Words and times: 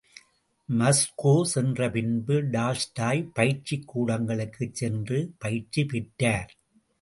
Moscow 0.69 1.43
சென்ற 1.43 1.89
பின்பு, 1.91 2.41
Tolstoy 2.49 3.29
பயிற்சிக் 3.33 3.97
கூடங்களுக்குச் 3.97 4.73
சென்று 4.73 5.31
பயிற்சி 5.39 5.85
பெற்றார். 5.85 6.51